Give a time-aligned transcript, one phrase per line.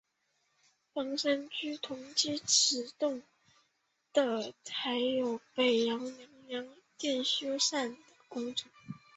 [0.95, 3.21] 房山区同期启动
[4.11, 6.65] 的还有北窖娘娘
[6.99, 7.95] 庙修缮
[8.27, 8.71] 工程。